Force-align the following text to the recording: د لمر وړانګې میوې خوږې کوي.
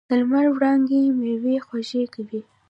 د 0.09 0.11
لمر 0.19 0.45
وړانګې 0.55 1.01
میوې 1.19 1.55
خوږې 1.67 2.03
کوي. 2.13 2.41